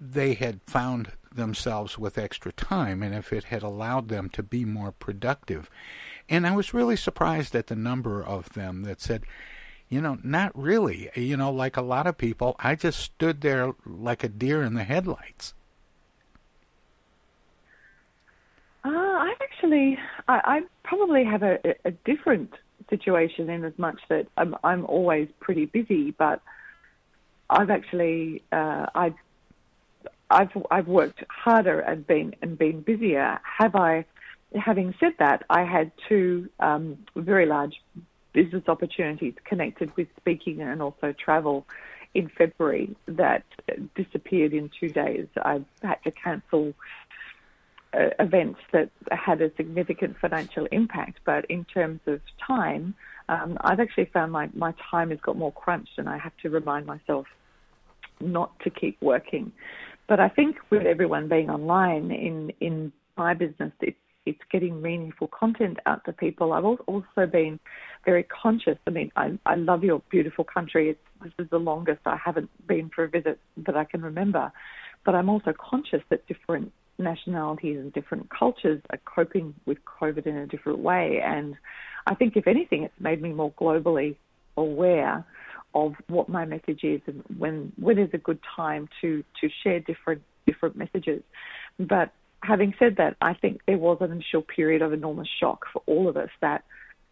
[0.00, 4.64] they had found themselves with extra time and if it had allowed them to be
[4.64, 5.70] more productive.
[6.28, 9.24] And I was really surprised at the number of them that said,
[9.88, 11.10] you know, not really.
[11.14, 14.74] You know, like a lot of people, I just stood there like a deer in
[14.74, 15.54] the headlights.
[18.84, 19.98] Uh, I actually,
[20.28, 22.54] I, I probably have a, a different
[22.88, 26.40] situation in as much that I'm, I'm always pretty busy, but
[27.50, 29.12] I've actually, uh, I
[30.30, 33.40] I've I've worked harder and been and been busier.
[33.58, 34.04] Have I?
[34.54, 37.80] Having said that, I had two um, very large
[38.32, 41.66] business opportunities connected with speaking and also travel
[42.14, 43.44] in February that
[43.94, 45.26] disappeared in two days.
[45.36, 46.74] I had to cancel
[47.92, 52.94] uh, events that had a significant financial impact, but in terms of time,
[53.28, 56.50] um, I've actually found my, my time has got more crunched and I have to
[56.50, 57.26] remind myself
[58.20, 59.52] not to keep working.
[60.10, 63.96] But I think with everyone being online in in my business, it's
[64.26, 66.52] it's getting meaningful content out to people.
[66.52, 67.60] I've also been
[68.04, 68.76] very conscious.
[68.88, 70.90] I mean, I, I love your beautiful country.
[70.90, 74.50] It's, this is the longest I haven't been for a visit that I can remember.
[75.06, 80.36] But I'm also conscious that different nationalities and different cultures are coping with COVID in
[80.36, 81.20] a different way.
[81.24, 81.54] And
[82.08, 84.16] I think, if anything, it's made me more globally
[84.56, 85.24] aware
[85.74, 89.80] of what my message is and when when is a good time to to share
[89.80, 91.22] different different messages.
[91.78, 92.12] But
[92.42, 96.08] having said that, I think there was an initial period of enormous shock for all
[96.08, 96.64] of us that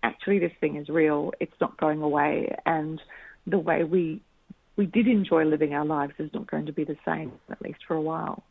[0.02, 3.00] actually this thing is real, it's not going away, and
[3.46, 4.20] the way we
[4.76, 7.80] we did enjoy living our lives is not going to be the same, at least
[7.86, 8.44] for a while.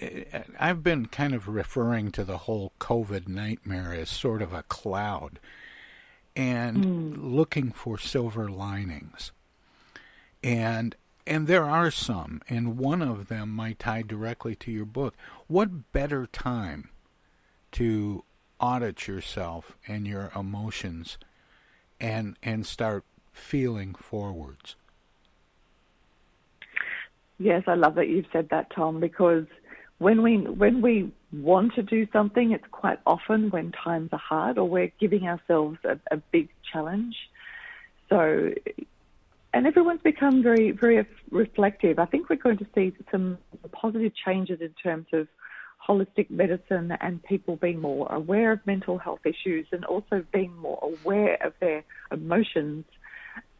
[0.00, 4.52] Eh, eh, I've been kind of referring to the whole COVID nightmare as sort of
[4.54, 5.40] a cloud
[6.38, 7.16] and mm.
[7.18, 9.32] looking for silver linings.
[10.42, 10.94] And
[11.26, 15.14] and there are some, and one of them might tie directly to your book.
[15.46, 16.88] What better time
[17.72, 18.24] to
[18.58, 21.18] audit yourself and your emotions
[22.00, 24.76] and and start feeling forwards?
[27.40, 29.46] Yes, I love that you've said that, Tom, because
[29.98, 34.58] when we when we want to do something, it's quite often when times are hard
[34.58, 37.16] or we're giving ourselves a, a big challenge.
[38.08, 38.52] So,
[39.52, 41.98] and everyone's become very very reflective.
[41.98, 43.38] I think we're going to see some
[43.72, 45.26] positive changes in terms of
[45.86, 50.78] holistic medicine and people being more aware of mental health issues and also being more
[50.82, 51.82] aware of their
[52.12, 52.84] emotions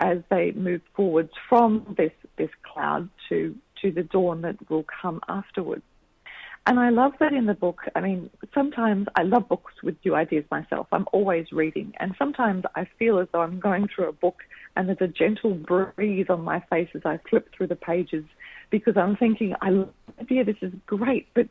[0.01, 5.21] as they move forwards from this this cloud to to the dawn that will come
[5.29, 5.83] afterwards.
[6.67, 7.81] And I love that in the book.
[7.95, 10.87] I mean, sometimes I love books with new ideas myself.
[10.93, 11.95] I'm always reading.
[11.99, 14.43] And sometimes I feel as though I'm going through a book
[14.77, 18.25] and there's a gentle breeze on my face as I flip through the pages
[18.71, 21.49] because I'm thinking, I love the idea, this is great, but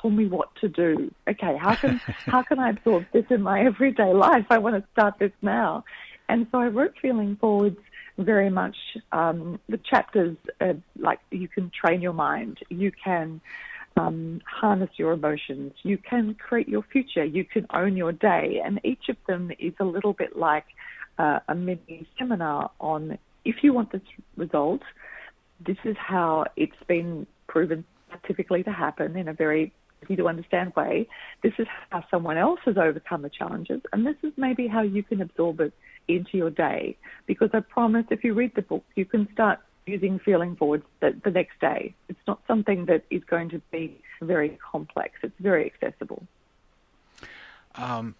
[0.00, 1.12] tell me what to do.
[1.28, 1.96] Okay, how can
[2.26, 4.46] how can I absorb this in my everyday life?
[4.50, 5.84] I want to start this now.
[6.28, 7.78] And so I wrote Feeling Forwards
[8.18, 8.76] very much
[9.12, 13.40] um, the chapters uh, like you can train your mind, you can
[13.96, 15.72] um, harness your emotions.
[15.82, 17.24] You can create your future.
[17.24, 18.60] You can own your day.
[18.64, 20.66] And each of them is a little bit like
[21.18, 24.02] uh, a mini seminar on if you want this
[24.36, 24.82] result,
[25.64, 27.84] this is how it's been proven
[28.26, 29.72] typically to happen in a very
[30.04, 31.08] easy to understand way.
[31.42, 35.02] This is how someone else has overcome the challenges, and this is maybe how you
[35.02, 35.72] can absorb it
[36.08, 36.96] into your day.
[37.26, 41.16] Because I promise, if you read the book, you can start using feeling forwards the,
[41.24, 41.94] the next day.
[42.08, 45.18] It's not something that is going to be very complex.
[45.22, 46.26] It's very accessible.
[47.76, 48.16] Um,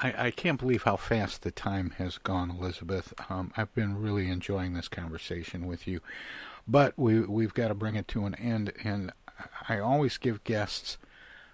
[0.00, 3.12] I, I can't believe how fast the time has gone, Elizabeth.
[3.28, 6.00] Um, I've been really enjoying this conversation with you,
[6.66, 8.72] but we we've got to bring it to an end.
[8.82, 9.12] And
[9.68, 10.96] I always give guests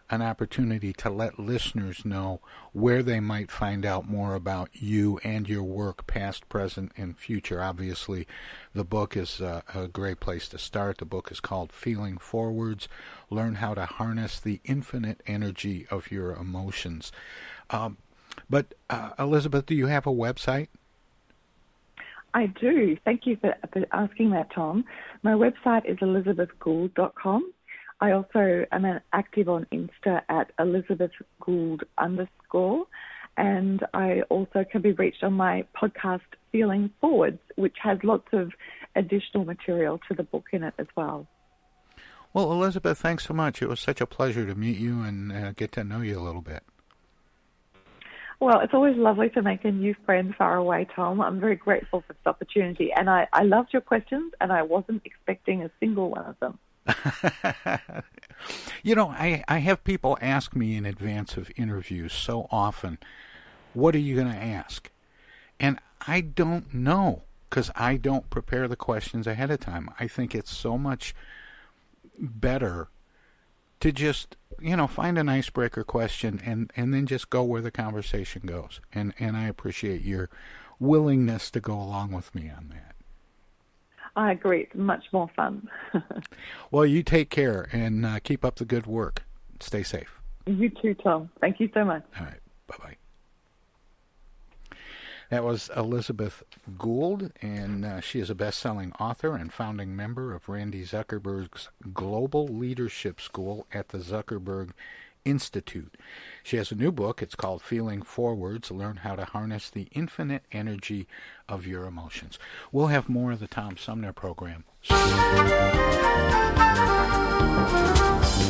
[0.09, 2.41] an opportunity to let listeners know
[2.73, 7.63] where they might find out more about you and your work, past, present, and future.
[7.63, 8.27] Obviously,
[8.75, 10.99] the book is a, a, great place to start.
[10.99, 12.89] The book is called Feeling Forwards
[13.31, 17.11] Learn How to Harness the Infinite Energy of Your Emotions.
[17.71, 17.99] Um,
[18.49, 20.69] But uh, Elizabeth, do you have a website?
[22.35, 22.97] I do.
[23.05, 24.85] Thank you for, for asking that, Tom.
[25.23, 27.53] My website is elizabethgould.com.
[28.01, 32.87] I also am active on Insta at Elizabeth Gould underscore,
[33.37, 36.21] and I also can be reached on my podcast
[36.53, 38.53] Feeling Forwards, which has lots of
[38.95, 41.27] additional material to the book in it as well.
[42.35, 43.63] Well, Elizabeth, thanks so much.
[43.63, 46.21] It was such a pleasure to meet you and uh, get to know you a
[46.21, 46.63] little bit.
[48.41, 51.23] Well, it's always lovely to make a new friend far away, Tom.
[51.23, 52.93] I'm very grateful for this opportunity.
[52.93, 56.59] And I, I loved your questions, and I wasn't expecting a single one of them.
[58.83, 62.99] you know, I, I have people ask me in advance of interviews so often,
[63.75, 64.91] what are you going to ask?
[65.59, 69.91] And I don't know because I don't prepare the questions ahead of time.
[69.99, 71.15] I think it's so much
[72.19, 72.89] better
[73.81, 77.71] to just you know find an icebreaker question and and then just go where the
[77.71, 80.31] conversation goes and and I appreciate your
[80.81, 82.96] willingness to go along with me on that.
[84.17, 84.63] I agree.
[84.63, 85.69] It's much more fun.
[86.71, 89.25] well, you take care and uh, keep up the good work.
[89.61, 90.21] Stay safe.
[90.47, 91.29] You too, Tom.
[91.41, 92.03] Thank you so much.
[92.19, 92.41] All right.
[92.67, 92.97] Bye bye.
[95.29, 96.45] That was Elizabeth
[96.79, 101.69] Gould, and uh, she is a best selling author and founding member of Randi Zuckerberg's
[101.93, 104.71] Global Leadership School at the Zuckerberg
[105.27, 105.97] Institute.
[106.43, 107.21] She has a new book.
[107.21, 111.07] It's called Feeling Forwards Learn How to Harness the Infinite Energy
[111.49, 112.39] of Your Emotions.
[112.73, 114.65] We'll have more of the Tom Sumner program.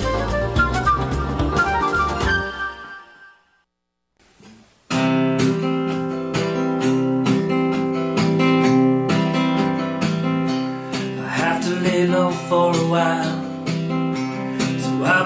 [0.07, 1.36] low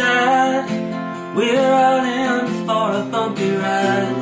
[0.00, 0.66] other.
[1.36, 4.14] We're all in for a bumpy ride.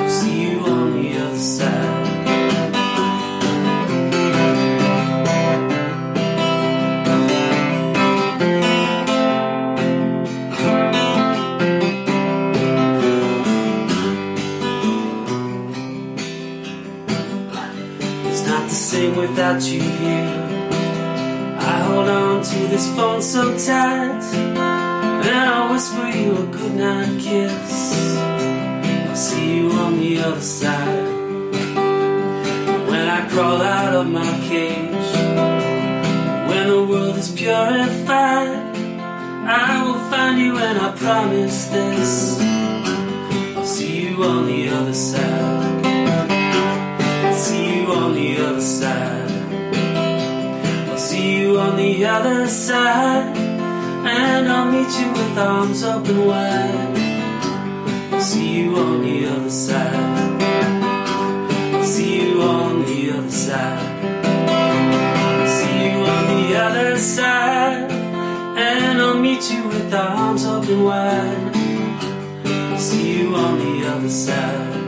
[0.00, 2.04] I'll see you on the other side.
[18.30, 20.44] It's not the same without you here.
[21.60, 24.17] I hold on to this phone so tight,
[25.38, 28.16] I whisper you a goodnight kiss.
[29.08, 31.08] I'll see you on the other side.
[32.90, 35.10] When I crawl out of my cage,
[36.48, 38.76] when the world is purified,
[39.46, 42.40] I will find you and I promise this.
[43.56, 45.78] I'll see you on the other side
[47.38, 49.30] see you on the other side.
[50.90, 53.47] I'll see you on the other side.
[54.10, 56.98] And I'll meet you with arms open wide.
[58.12, 60.42] I'll see you on the other side.
[61.74, 64.04] I'll see you on the other side.
[64.48, 67.90] I'll see you on the other side.
[68.56, 71.56] And I'll meet you with arms open wide.
[72.46, 74.87] I'll see you on the other side.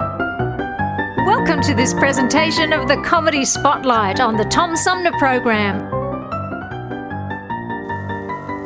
[1.25, 5.87] Welcome to this presentation of the Comedy Spotlight on the Tom Sumner Program.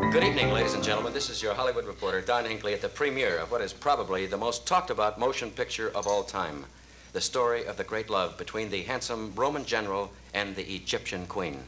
[0.10, 1.12] Good evening, ladies and gentlemen.
[1.12, 4.38] This is your Hollywood reporter, Don Hinckley, at the premiere of what is probably the
[4.38, 6.64] most talked about motion picture of all time
[7.12, 11.60] the story of the great love between the handsome Roman general and the Egyptian queen.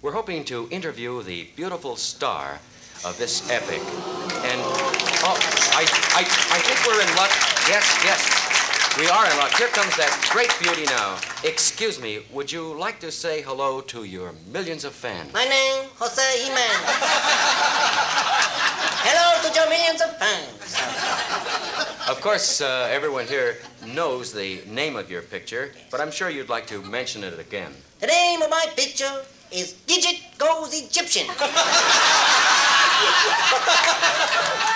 [0.00, 2.58] We're hoping to interview the beautiful star
[3.04, 3.80] of this epic.
[3.80, 4.60] And,
[5.24, 5.36] oh,
[5.72, 7.30] I, I, I think we're in luck.
[7.68, 8.45] Yes, yes.
[8.98, 9.52] We are in luck.
[9.52, 11.18] Here comes that great beauty now.
[11.44, 15.30] Excuse me, would you like to say hello to your millions of fans?
[15.34, 16.80] My name, Jose Jimenez.
[19.04, 22.08] Hello to your millions of fans.
[22.08, 26.48] Of course, uh, everyone here knows the name of your picture, but I'm sure you'd
[26.48, 27.74] like to mention it again.
[28.00, 31.26] The name of my picture is Gidget Goes Egyptian.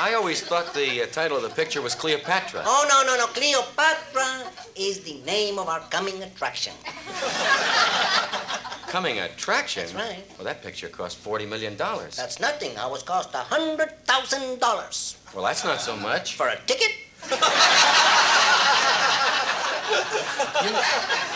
[0.00, 2.62] I always thought the uh, title of the picture was Cleopatra.
[2.64, 3.26] Oh, no, no, no.
[3.26, 6.72] Cleopatra is the name of our coming attraction.
[8.86, 9.82] Coming attraction?
[9.82, 10.24] That's right.
[10.38, 11.76] Well, that picture cost $40 million.
[11.76, 12.78] That's nothing.
[12.78, 15.34] I was cost a $100,000.
[15.34, 16.36] Well, that's not so much.
[16.36, 16.92] For a ticket?
[20.64, 20.70] You,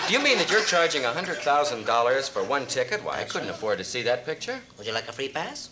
[0.08, 3.04] do you mean that you're charging $100,000 for one ticket?
[3.04, 4.60] Why, I couldn't afford to see that picture.
[4.78, 5.70] Would you like a free pass?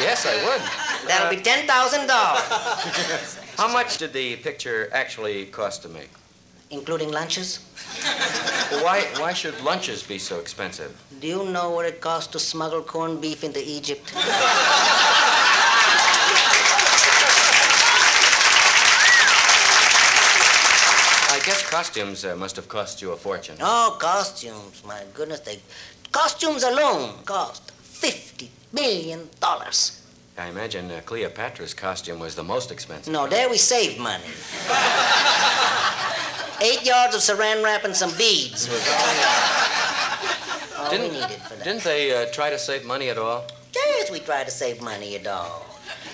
[0.00, 0.60] Yes, I would.
[1.08, 1.68] That'll be $10,000.
[3.56, 6.10] How much did the picture actually cost to make?
[6.74, 7.60] including lunches.
[8.82, 11.00] why, why should lunches be so expensive?
[11.20, 14.12] Do you know what it costs to smuggle corned beef into Egypt?
[21.44, 23.56] guess costumes uh, must have cost you a fortune.
[23.60, 24.82] Oh, costumes.
[24.86, 25.60] My goodness, they
[26.12, 30.00] costumes alone cost fifty million dollars.
[30.36, 33.12] I imagine uh, Cleopatra's costume was the most expensive.
[33.12, 34.24] No, there we saved money.
[36.60, 41.54] Eight yards of saran wrap and some beads was all, all we Didn't, needed for
[41.54, 41.64] that.
[41.64, 43.44] didn't they uh, try to save money at all?
[43.74, 45.64] Yes, we tried to save money at all.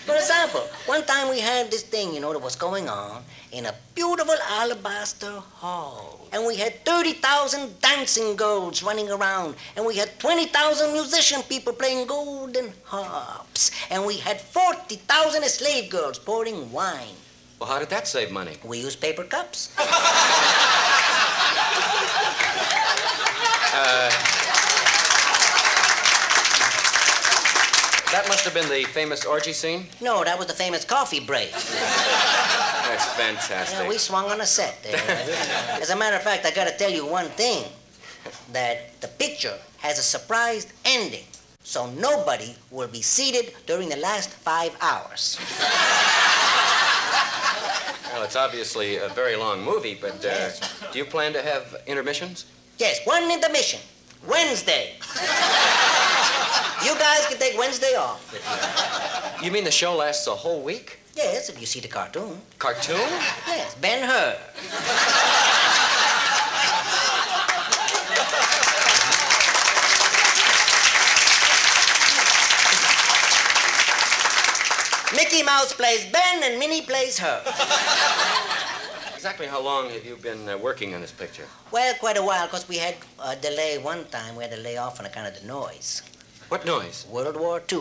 [0.07, 3.23] For example, one time we had this thing, you know, that was going on
[3.53, 6.27] in a beautiful alabaster hall.
[6.33, 9.57] And we had 30,000 dancing girls running around.
[9.77, 13.71] And we had 20,000 musician people playing golden harps.
[13.91, 17.15] And we had 40,000 slave girls pouring wine.
[17.59, 18.57] Well, how did that save money?
[18.65, 19.75] We used paper cups.
[23.73, 24.11] Uh,
[28.13, 29.87] that must have been the famous orgy scene?
[30.01, 31.53] No, that was the famous coffee break.
[31.53, 33.81] That's fantastic.
[33.81, 34.97] Yeah, we swung on a set there.
[35.81, 37.65] As a matter of fact, I gotta tell you one thing.
[38.53, 41.25] That the picture has a surprise ending.
[41.63, 45.39] So nobody will be seated during the last five hours.
[48.13, 50.51] Well, it's obviously a very long movie, but uh,
[50.93, 52.45] do you plan to have intermissions?
[52.77, 53.81] Yes, one intermission.
[54.27, 54.95] Wednesday.
[56.85, 58.21] You guys can take Wednesday off.
[59.43, 60.99] you- mean the show lasts a whole week?
[61.17, 62.41] Yes, if you see the cartoon.
[62.59, 62.97] Cartoon?
[63.47, 64.37] Yes, Ben Hur.
[75.15, 77.43] Mickey Mouse plays Ben and Minnie plays her.
[79.15, 81.45] Exactly how long have you been uh, working on this picture?
[81.73, 84.37] Well, quite a while, because we had a delay one time.
[84.37, 86.03] We had to lay off on account of the noise.
[86.51, 87.07] What noise?
[87.09, 87.79] World War II.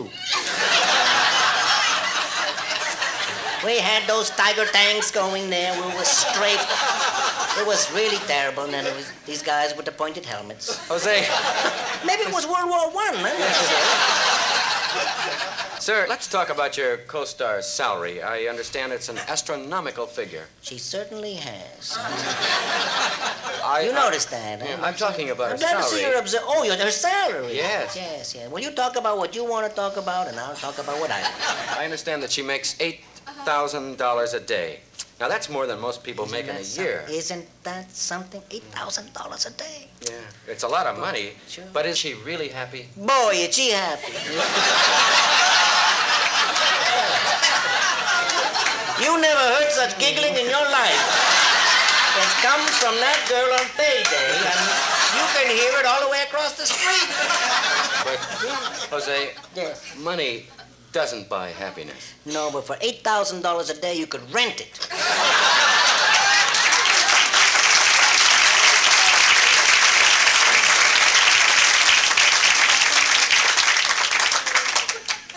[3.64, 5.74] we had those tiger tanks going there.
[5.74, 6.70] We were strafed.
[7.58, 8.62] It was really terrible.
[8.62, 10.78] And then it was these guys with the pointed helmets.
[10.86, 11.26] Jose.
[12.06, 13.16] Maybe it was World War One.
[15.80, 16.04] I'm not sure.
[16.04, 18.22] Sir, let's talk about your co star's salary.
[18.22, 20.44] I understand it's an astronomical figure.
[20.62, 21.96] She certainly has.
[23.64, 24.82] I, you noticed that, huh?
[24.82, 26.14] I'm talking about I'm her glad to see salary.
[26.14, 26.42] her observe.
[26.44, 27.56] Oh, your her salary.
[27.56, 27.96] Yes.
[27.96, 28.50] Yes, yes.
[28.50, 31.10] Well, you talk about what you want to talk about, and I'll talk about what
[31.10, 31.78] I want.
[31.78, 34.80] I understand that she makes $8,000 a day.
[35.20, 37.04] Now, that's more than most people make in a Isn't year.
[37.10, 38.42] Isn't that something?
[38.50, 39.86] Eight thousand dollars a day.
[40.00, 40.12] Yeah,
[40.48, 41.32] it's a lot of money.
[41.46, 41.64] Sure.
[41.74, 42.88] But is she really happy?
[42.96, 44.14] Boy, is she happy.
[49.02, 51.02] you never heard such giggling in your life.
[52.20, 54.60] It comes from that girl on payday, and
[55.16, 57.08] you can hear it all the way across the street.
[58.04, 58.18] But,
[58.90, 59.96] Jose, Yes.
[59.98, 60.46] money
[60.92, 62.14] doesn't buy happiness.
[62.26, 64.88] No, but for eight thousand dollars a day, you could rent it.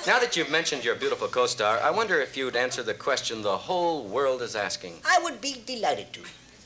[0.05, 3.41] Now that you've mentioned your beautiful co star, I wonder if you'd answer the question
[3.41, 4.95] the whole world is asking.
[5.05, 6.19] I would be delighted to,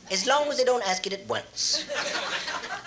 [0.09, 1.85] as long as they don't ask it at once.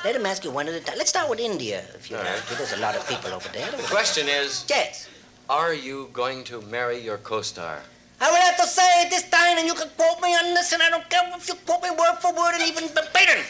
[0.04, 0.98] Let them ask you one at a time.
[0.98, 2.42] Let's start with India, if you All like right.
[2.48, 2.54] to.
[2.56, 3.70] There's a lot of people over there.
[3.70, 5.08] The question is Yes.
[5.48, 7.78] Are you going to marry your co star?
[8.20, 10.72] I will have to say it this time, and you can quote me on this,
[10.72, 13.44] and I don't care if you quote me word for word and even verbatim.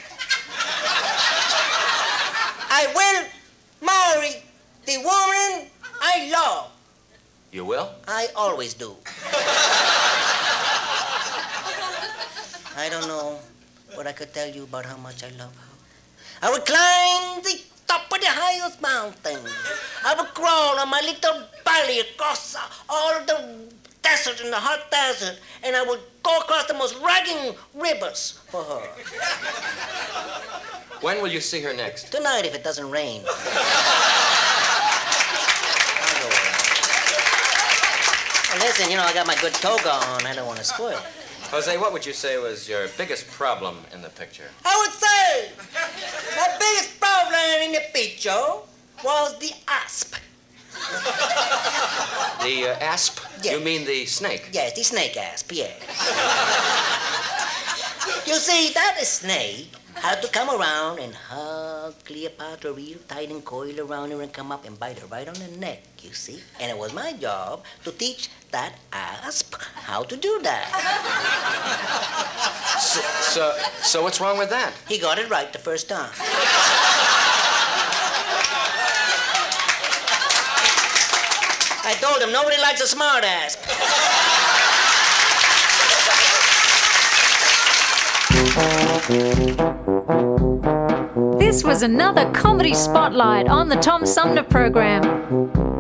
[2.69, 3.25] I will
[3.89, 4.43] marry
[4.85, 5.71] the woman
[6.03, 6.71] I love.
[7.53, 7.91] You will?
[8.07, 8.95] I always do.
[12.77, 13.41] I don't know
[13.95, 15.71] what I could tell you about how much I love her.
[16.43, 19.41] I would climb the top of the highest mountain.
[20.07, 22.55] I would crawl on my little belly across
[22.89, 23.67] all the
[24.03, 28.63] desert in the hot desert, and I would go across the most raging rivers for
[28.63, 28.83] her.
[31.01, 32.13] When will you see her next?
[32.13, 33.23] Tonight, if it doesn't rain.
[38.51, 40.27] Well, listen, you know, I got my good toga on.
[40.27, 41.03] I don't want to spoil it.
[41.51, 44.49] Jose, what would you say was your biggest problem in the picture?
[44.65, 45.53] I would say
[46.37, 48.31] my biggest problem in the picture
[49.05, 50.17] was the asp.
[52.43, 53.21] The uh, asp?
[53.45, 54.49] You mean the snake?
[54.53, 55.81] Yes, the snake asp, yes.
[58.27, 59.71] you see, that snake
[60.01, 64.51] had to come around and hug Cleopatra real tight and coil around her and come
[64.51, 66.41] up and bite her right on the neck, you see?
[66.59, 70.67] And it was my job to teach that asp how to do that.
[72.81, 74.73] So, so, so what's wrong with that?
[74.89, 76.11] He got it right the first time.
[81.85, 83.57] I told him nobody likes a smart ass.
[91.83, 95.80] Another comedy spotlight on the Tom Sumner program.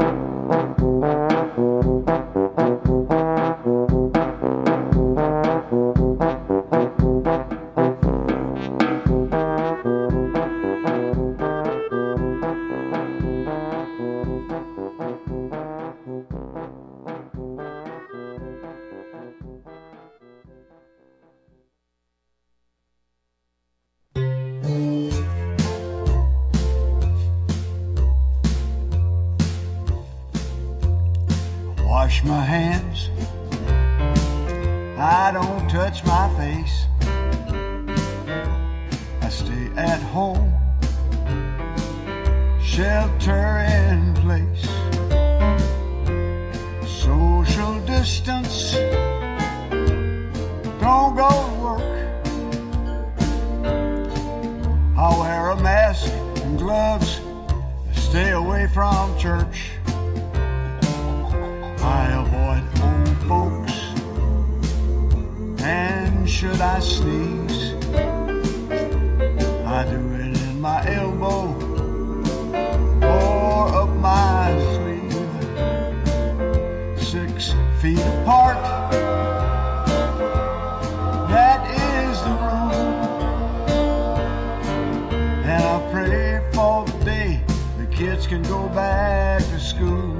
[88.30, 90.14] Can go back to school.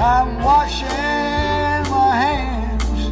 [0.00, 3.10] I'm washing my hands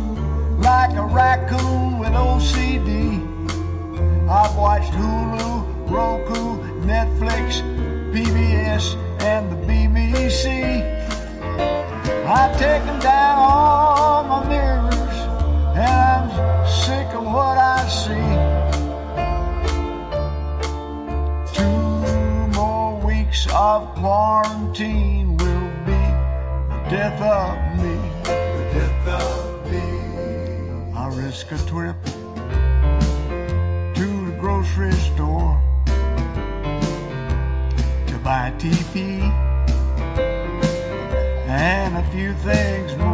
[0.65, 3.21] like a raccoon with OCD.
[4.27, 7.61] I've watched Hulu, Roku, Netflix,
[8.15, 10.47] PBS, and the BBC.
[12.25, 13.42] I've taken down
[26.93, 27.95] death of me.
[28.23, 29.85] The death of me.
[30.95, 31.97] I risk a trip
[33.99, 35.59] to the grocery store
[38.09, 39.23] to buy TP
[41.49, 43.12] and a few things more.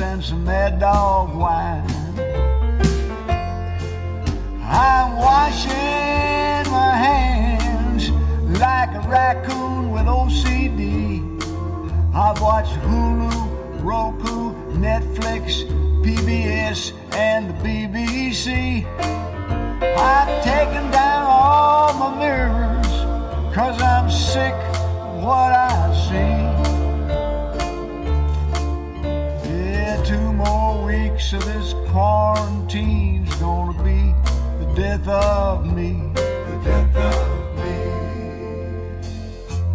[0.00, 1.84] And some mad dog wine.
[4.62, 8.10] I'm washing my hands
[8.60, 11.22] like a raccoon with OCD.
[12.14, 15.64] I've watched Hulu, Roku, Netflix,
[16.04, 18.84] PBS, and the BBC.
[19.82, 26.37] I've taken down all my mirrors, cause I'm sick of what I see.
[31.32, 34.14] Of this quarantine's gonna be
[34.64, 36.10] the death of me.
[36.14, 37.74] The death of me.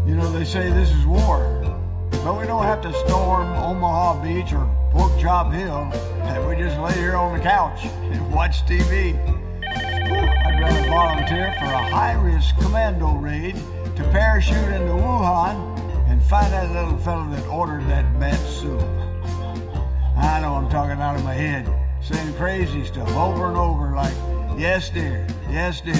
[0.09, 1.61] You know, they say this is war,
[2.23, 5.91] but we don't have to storm Omaha Beach or Pork Chop Hill.
[6.23, 9.13] And we just lay here on the couch and watch TV.
[9.63, 13.55] I'd rather volunteer for a high risk commando raid
[13.95, 15.77] to parachute into Wuhan
[16.09, 18.81] and find that little fellow that ordered that bat soup.
[20.17, 21.67] I know I'm talking out of my head,
[22.01, 24.13] saying crazy stuff over and over like,
[24.57, 25.95] yes, dear, yes, dear.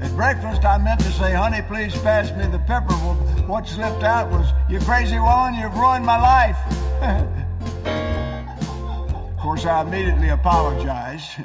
[0.00, 2.94] At breakfast, I meant to say, honey, please pass me the pepper.
[2.94, 3.14] Well,
[3.46, 6.56] what slipped out was, you crazy woman, you've ruined my life.
[9.14, 11.40] of course, I immediately apologized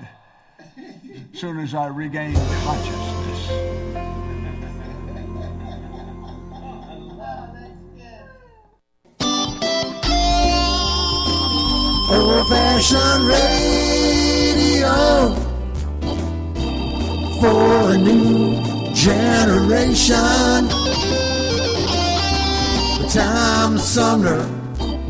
[0.78, 4.13] as soon as I regained consciousness.
[12.44, 14.94] Old fashioned radio
[17.40, 20.68] for a new generation.
[23.00, 24.44] The Tom Sumner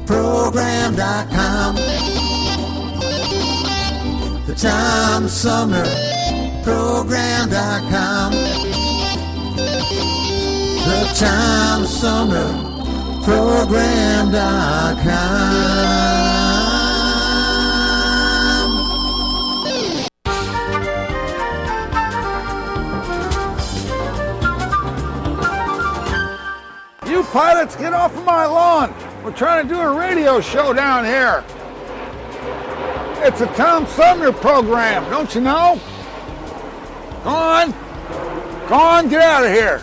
[0.06, 1.76] Program.com.
[4.46, 5.86] The Tom Sumner
[6.64, 8.32] Program.com.
[10.86, 12.54] The Tom Sumner
[13.24, 14.34] Program.com.
[27.34, 28.94] pilots, get off of my lawn.
[29.24, 31.44] We're trying to do a radio show down here.
[33.26, 35.82] It's a Tom Sumner program, don't you know?
[37.24, 37.72] Go on.
[38.70, 39.82] Go on, get out of here.